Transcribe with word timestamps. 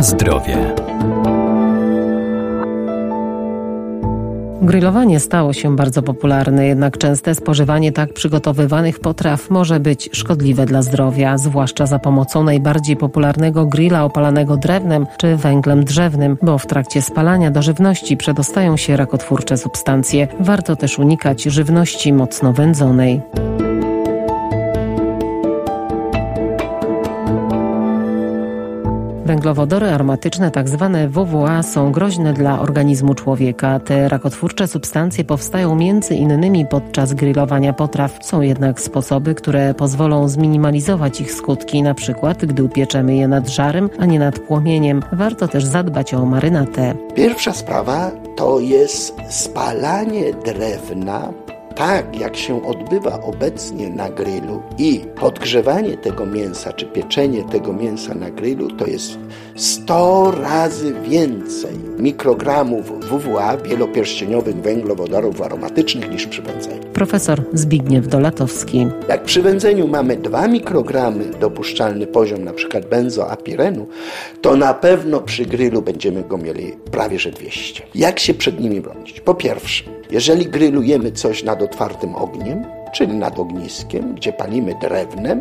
Zdrowie. 0.00 0.74
Grillowanie 4.62 5.20
stało 5.20 5.52
się 5.52 5.76
bardzo 5.76 6.02
popularne, 6.02 6.66
jednak 6.66 6.98
częste 6.98 7.34
spożywanie 7.34 7.92
tak 7.92 8.12
przygotowywanych 8.12 9.00
potraw 9.00 9.50
może 9.50 9.80
być 9.80 10.08
szkodliwe 10.12 10.66
dla 10.66 10.82
zdrowia, 10.82 11.38
zwłaszcza 11.38 11.86
za 11.86 11.98
pomocą 11.98 12.44
najbardziej 12.44 12.96
popularnego 12.96 13.66
grilla 13.66 14.04
opalanego 14.04 14.56
drewnem 14.56 15.06
czy 15.18 15.36
węglem 15.36 15.84
drzewnym, 15.84 16.36
bo 16.42 16.58
w 16.58 16.66
trakcie 16.66 17.02
spalania 17.02 17.50
do 17.50 17.62
żywności 17.62 18.16
przedostają 18.16 18.76
się 18.76 18.96
rakotwórcze 18.96 19.56
substancje. 19.56 20.28
Warto 20.40 20.76
też 20.76 20.98
unikać 20.98 21.42
żywności 21.42 22.12
mocno 22.12 22.52
wędzonej. 22.52 23.20
Węglowodory 29.26 29.86
aromatyczne, 29.86 30.50
tak 30.50 30.68
zwane 30.68 31.08
WWA, 31.08 31.62
są 31.62 31.92
groźne 31.92 32.32
dla 32.32 32.60
organizmu 32.60 33.14
człowieka. 33.14 33.80
Te 33.80 34.08
rakotwórcze 34.08 34.68
substancje 34.68 35.24
powstają 35.24 35.74
między 35.74 36.14
innymi 36.14 36.66
podczas 36.66 37.14
grillowania 37.14 37.72
potraw. 37.72 38.18
Są 38.20 38.40
jednak 38.40 38.80
sposoby, 38.80 39.34
które 39.34 39.74
pozwolą 39.74 40.28
zminimalizować 40.28 41.20
ich 41.20 41.32
skutki, 41.32 41.82
na 41.82 41.94
przykład 41.94 42.44
gdy 42.44 42.64
upieczemy 42.64 43.16
je 43.16 43.28
nad 43.28 43.48
żarem, 43.48 43.90
a 43.98 44.06
nie 44.06 44.18
nad 44.18 44.38
płomieniem. 44.38 45.02
Warto 45.12 45.48
też 45.48 45.64
zadbać 45.64 46.14
o 46.14 46.26
marynatę. 46.26 46.94
Pierwsza 47.14 47.52
sprawa 47.52 48.10
to 48.36 48.60
jest 48.60 49.16
spalanie 49.28 50.34
drewna 50.44 51.32
tak 51.74 52.20
jak 52.20 52.36
się 52.36 52.66
odbywa 52.66 53.20
obecnie 53.22 53.90
na 53.90 54.10
grillu 54.10 54.62
i 54.78 55.00
podgrzewanie 55.20 55.96
tego 55.96 56.26
mięsa, 56.26 56.72
czy 56.72 56.86
pieczenie 56.86 57.44
tego 57.44 57.72
mięsa 57.72 58.14
na 58.14 58.30
grillu, 58.30 58.70
to 58.70 58.86
jest 58.86 59.18
100 59.56 60.30
razy 60.30 60.94
więcej 61.08 61.74
mikrogramów 61.98 63.00
WWA, 63.00 63.56
wielopierścieniowych 63.56 64.56
węglowodorów 64.56 65.42
aromatycznych 65.42 66.10
niż 66.10 66.26
przy 66.26 66.42
wędzeniu. 66.42 66.80
Profesor 66.92 67.42
Zbigniew 67.52 68.08
Dolatowski. 68.08 68.86
Jak 69.08 69.24
przy 69.24 69.42
wędzeniu 69.42 69.88
mamy 69.88 70.16
2 70.16 70.48
mikrogramy 70.48 71.24
dopuszczalny 71.40 72.06
poziom 72.06 72.44
na 72.44 72.52
przykład 72.52 72.86
benzoapirenu, 72.86 73.86
to 74.40 74.56
na 74.56 74.74
pewno 74.74 75.20
przy 75.20 75.46
grillu 75.46 75.82
będziemy 75.82 76.22
go 76.22 76.38
mieli 76.38 76.72
prawie 76.90 77.18
że 77.18 77.30
200. 77.30 77.82
Jak 77.94 78.18
się 78.18 78.34
przed 78.34 78.60
nimi 78.60 78.80
bronić? 78.80 79.20
Po 79.20 79.34
pierwsze, 79.34 79.84
jeżeli 80.10 80.46
grillujemy 80.46 81.12
coś 81.12 81.42
nad 81.60 81.70
otwartym 81.70 82.14
ogniem, 82.14 82.64
czyli 82.92 83.16
nad 83.16 83.38
ogniskiem, 83.38 84.14
gdzie 84.14 84.32
palimy 84.32 84.74
drewnem, 84.80 85.40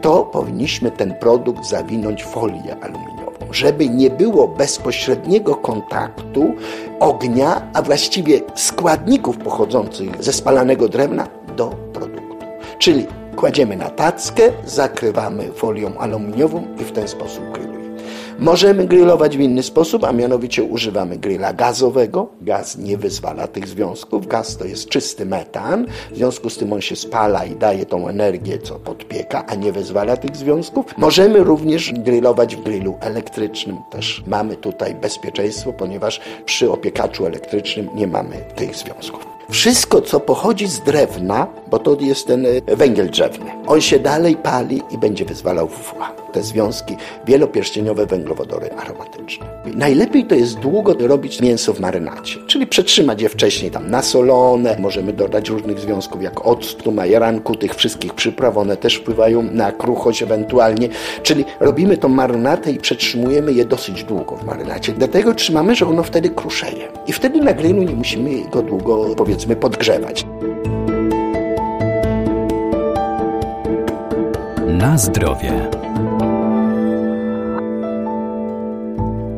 to 0.00 0.24
powinniśmy 0.24 0.90
ten 0.90 1.14
produkt 1.14 1.64
zawinąć 1.64 2.22
w 2.22 2.26
folię 2.26 2.76
aluminiową, 2.80 3.46
żeby 3.50 3.88
nie 3.88 4.10
było 4.10 4.48
bezpośredniego 4.48 5.54
kontaktu 5.54 6.54
ognia, 7.00 7.62
a 7.74 7.82
właściwie 7.82 8.40
składników 8.54 9.36
pochodzących 9.36 10.24
ze 10.24 10.32
spalanego 10.32 10.88
drewna 10.88 11.26
do 11.56 11.66
produktu. 11.92 12.36
Czyli 12.78 13.06
kładziemy 13.36 13.76
na 13.76 13.90
tackę, 13.90 14.42
zakrywamy 14.64 15.52
folią 15.52 15.98
aluminiową 15.98 16.62
i 16.80 16.84
w 16.84 16.92
ten 16.92 17.08
sposób 17.08 17.44
grillujemy. 17.44 17.67
Możemy 18.38 18.86
grillować 18.86 19.36
w 19.36 19.40
inny 19.40 19.62
sposób, 19.62 20.04
a 20.04 20.12
mianowicie 20.12 20.62
używamy 20.62 21.16
grilla 21.16 21.52
gazowego. 21.52 22.28
Gaz 22.40 22.78
nie 22.78 22.98
wyzwala 22.98 23.46
tych 23.46 23.68
związków. 23.68 24.26
Gaz 24.26 24.56
to 24.56 24.64
jest 24.64 24.88
czysty 24.88 25.26
metan, 25.26 25.86
w 26.12 26.16
związku 26.16 26.50
z 26.50 26.58
tym 26.58 26.72
on 26.72 26.80
się 26.80 26.96
spala 26.96 27.44
i 27.44 27.56
daje 27.56 27.86
tą 27.86 28.08
energię, 28.08 28.58
co 28.58 28.74
podpieka, 28.74 29.46
a 29.46 29.54
nie 29.54 29.72
wyzwala 29.72 30.16
tych 30.16 30.36
związków. 30.36 30.86
Możemy 30.98 31.44
również 31.44 31.92
grillować 31.92 32.56
w 32.56 32.62
grillu 32.62 32.94
elektrycznym. 33.00 33.76
Też 33.90 34.22
mamy 34.26 34.56
tutaj 34.56 34.94
bezpieczeństwo, 34.94 35.72
ponieważ 35.72 36.20
przy 36.44 36.72
opiekaczu 36.72 37.26
elektrycznym 37.26 37.88
nie 37.94 38.06
mamy 38.06 38.36
tych 38.56 38.76
związków. 38.76 39.38
Wszystko, 39.50 40.00
co 40.00 40.20
pochodzi 40.20 40.66
z 40.66 40.80
drewna, 40.80 41.46
bo 41.70 41.78
to 41.78 41.96
jest 42.00 42.26
ten 42.26 42.46
e, 42.46 42.76
węgiel 42.76 43.10
drzewny, 43.10 43.50
on 43.68 43.80
się 43.80 43.98
dalej 43.98 44.36
pali 44.36 44.82
i 44.90 44.98
będzie 44.98 45.24
wyzwalał 45.24 45.68
WWA. 45.68 46.12
Te 46.32 46.42
związki, 46.42 46.96
wielopierścieniowe 47.26 48.06
węglowodory 48.06 48.70
aromatyczne. 48.72 49.46
Najlepiej 49.74 50.24
to 50.24 50.34
jest 50.34 50.58
długo 50.58 50.94
robić 50.98 51.40
mięso 51.40 51.72
w 51.74 51.80
marynacie, 51.80 52.38
czyli 52.46 52.66
przetrzymać 52.66 53.22
je 53.22 53.28
wcześniej 53.28 53.70
tam 53.70 53.90
nasolone, 53.90 54.76
możemy 54.78 55.12
dodać 55.12 55.48
różnych 55.48 55.78
związków 55.78 56.22
jak 56.22 56.46
octu, 56.46 56.92
majeranku, 56.92 57.54
tych 57.54 57.74
wszystkich 57.74 58.14
przypraw, 58.14 58.56
one 58.56 58.76
też 58.76 58.94
wpływają 58.94 59.42
na 59.42 59.72
kruchość 59.72 60.22
ewentualnie, 60.22 60.88
czyli 61.22 61.44
robimy 61.60 61.96
tą 61.96 62.08
marynatę 62.08 62.72
i 62.72 62.78
przetrzymujemy 62.78 63.52
je 63.52 63.64
dosyć 63.64 64.04
długo 64.04 64.36
w 64.36 64.44
marynacie. 64.44 64.92
Dlatego 64.92 65.34
trzymamy, 65.34 65.74
że 65.74 65.86
ono 65.86 66.02
wtedy 66.02 66.30
kruszeje. 66.30 66.88
I 67.06 67.12
wtedy 67.12 67.40
na 67.40 67.52
grillu 67.52 67.82
nie 67.82 67.94
musimy 67.94 68.50
go 68.50 68.62
długo, 68.62 69.14
powiedzmy, 69.16 69.56
podgrzewać. 69.56 70.26
Na 74.78 74.98
zdrowie. 74.98 75.70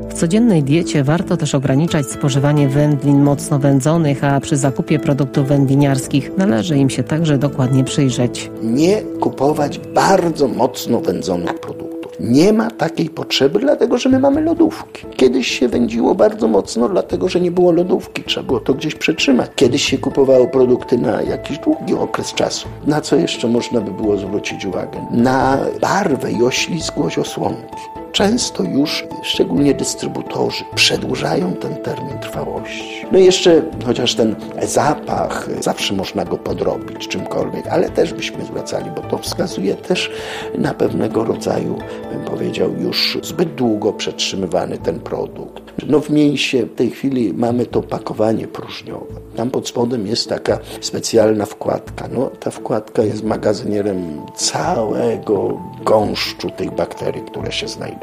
W 0.09 0.15
codziennej 0.15 0.62
diecie 0.62 1.05
warto 1.05 1.37
też 1.37 1.55
ograniczać 1.55 2.06
spożywanie 2.06 2.69
wędlin 2.69 3.23
mocno 3.23 3.59
wędzonych, 3.59 4.25
a 4.25 4.41
przy 4.41 4.56
zakupie 4.56 4.99
produktów 4.99 5.49
wędliniarskich 5.49 6.31
należy 6.37 6.77
im 6.77 6.91
się 6.91 7.03
także 7.03 7.39
dokładnie 7.39 7.84
przyjrzeć. 7.84 8.51
Nie 8.62 9.03
kupować 9.03 9.78
bardzo 9.78 10.49
mocno 10.49 11.01
wędzonych 11.01 11.61
produktów. 11.61 11.90
Nie 12.21 12.53
ma 12.53 12.71
takiej 12.71 13.11
potrzeby, 13.11 13.59
dlatego 13.59 13.99
że 13.99 14.09
my 14.09 14.19
mamy 14.19 14.41
lodówki. 14.41 15.07
Kiedyś 15.17 15.49
się 15.59 15.69
wędziło 15.69 16.15
bardzo 16.15 16.49
mocno, 16.49 16.89
dlatego 16.89 17.29
że 17.29 17.41
nie 17.41 17.51
było 17.51 17.73
lodówki, 17.73 18.23
trzeba 18.23 18.47
było 18.47 18.61
to 18.61 18.75
gdzieś 18.75 18.95
przetrzymać. 18.95 19.51
Kiedyś 19.57 19.83
się 19.83 19.99
kupowało 19.99 20.47
produkty 20.47 20.99
na 20.99 21.23
jakiś 21.23 21.59
długi 21.59 21.95
okres 21.95 22.35
czasu. 22.35 22.69
Na 22.87 23.01
co 23.01 23.17
jeszcze 23.17 23.49
można 23.49 23.81
by 23.81 23.91
było 23.91 24.17
zwrócić 24.17 24.65
uwagę? 24.65 25.07
Na 25.11 25.59
barwę 25.81 26.33
i 26.33 26.43
oślizgłość 26.43 27.19
osłonki 27.19 28.00
często 28.12 28.62
już, 28.62 29.04
szczególnie 29.22 29.75
dystrybutorzy, 29.75 30.65
przedłużają 30.75 31.53
ten 31.53 31.76
termin 31.76 32.19
trwałości. 32.19 33.06
No 33.12 33.19
i 33.19 33.25
jeszcze 33.25 33.62
chociaż 33.87 34.15
ten 34.15 34.37
zapach, 34.62 35.48
zawsze 35.60 35.94
można 35.94 36.25
go 36.25 36.38
podrobić 36.38 37.09
czymkolwiek, 37.09 37.66
ale 37.66 37.91
też 37.91 38.15
byśmy 38.15 38.44
zwracali, 38.44 38.91
bo 38.91 39.03
to 39.03 39.19
wskazuje 39.19 39.75
też 39.75 40.10
na 40.59 40.75
pewnego 40.75 41.25
rodzaju, 41.25 41.78
bym 42.12 42.25
powiedział, 42.25 42.71
już 42.78 43.19
zbyt 43.22 43.54
długo 43.54 43.93
przetrzymywany 43.93 44.78
ten 44.78 45.00
produkt. 45.00 45.62
No 45.87 46.00
w 46.00 46.10
mięsie 46.10 46.66
w 46.66 46.75
tej 46.75 46.91
chwili 46.91 47.34
mamy 47.34 47.66
to 47.66 47.82
pakowanie 47.82 48.48
próżniowe. 48.48 49.15
Tam 49.37 49.50
pod 49.50 49.69
spodem 49.69 50.06
jest 50.06 50.28
taka 50.28 50.59
specjalna 50.81 51.47
wkładka. 51.47 52.09
No, 52.12 52.31
ta 52.41 52.50
wkładka 52.50 53.03
jest 53.03 53.25
magazynierem 53.25 54.21
całego 54.34 55.60
gąszczu 55.84 56.50
tych 56.50 56.71
bakterii, 56.71 57.22
które 57.22 57.53
się 57.53 57.69
znajdują. 57.69 58.00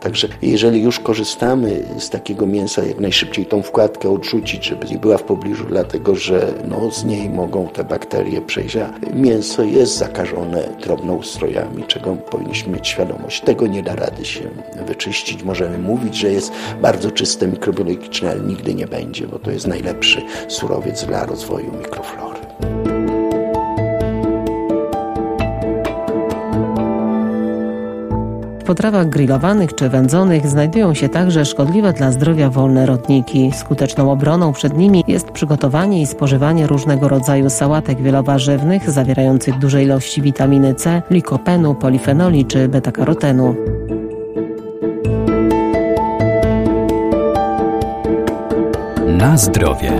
Także 0.00 0.28
jeżeli 0.42 0.82
już 0.82 1.00
korzystamy 1.00 1.82
z 1.98 2.10
takiego 2.10 2.46
mięsa, 2.46 2.84
jak 2.84 3.00
najszybciej 3.00 3.46
tą 3.46 3.62
wkładkę 3.62 4.10
odrzucić, 4.10 4.64
żeby 4.64 4.86
nie 4.86 4.98
była 4.98 5.18
w 5.18 5.22
pobliżu, 5.22 5.64
dlatego 5.68 6.14
że 6.14 6.54
no, 6.68 6.90
z 6.90 7.04
niej 7.04 7.30
mogą 7.30 7.68
te 7.68 7.84
bakterie 7.84 8.40
przejść. 8.40 8.76
A 8.76 8.92
mięso 9.14 9.62
jest 9.62 9.96
zakażone 9.96 10.68
drobnoustrojami, 10.82 11.84
czego 11.84 12.16
powinniśmy 12.16 12.72
mieć 12.72 12.88
świadomość. 12.88 13.40
Tego 13.40 13.66
nie 13.66 13.82
da 13.82 13.94
rady 13.94 14.24
się 14.24 14.40
wyczyścić. 14.86 15.42
Możemy 15.42 15.78
mówić, 15.78 16.16
że 16.16 16.32
jest 16.32 16.52
bardzo 16.82 17.10
czyste 17.10 17.46
mikrobiologiczne, 17.46 18.30
ale 18.30 18.40
nigdy 18.40 18.74
nie 18.74 18.86
będzie, 18.86 19.26
bo 19.26 19.38
to 19.38 19.50
jest 19.50 19.66
najlepszy 19.66 20.22
surowiec 20.48 21.04
dla 21.04 21.26
rozwoju 21.26 21.72
mikroflory. 21.72 22.27
Potrawach 28.68 29.08
grillowanych 29.08 29.74
czy 29.74 29.88
wędzonych 29.88 30.46
znajdują 30.46 30.94
się 30.94 31.08
także 31.08 31.44
szkodliwe 31.44 31.92
dla 31.92 32.12
zdrowia 32.12 32.50
wolne 32.50 32.86
rodniki. 32.86 33.52
Skuteczną 33.54 34.12
obroną 34.12 34.52
przed 34.52 34.76
nimi 34.76 35.04
jest 35.08 35.30
przygotowanie 35.30 36.02
i 36.02 36.06
spożywanie 36.06 36.66
różnego 36.66 37.08
rodzaju 37.08 37.50
sałatek 37.50 38.02
wielowarzywnych 38.02 38.90
zawierających 38.90 39.58
duże 39.58 39.82
ilości 39.82 40.22
witaminy 40.22 40.74
C, 40.74 41.02
likopenu, 41.10 41.74
polifenoli 41.74 42.44
czy 42.44 42.68
beta-karotenu. 42.68 43.54
Na 49.06 49.36
zdrowie. 49.36 49.92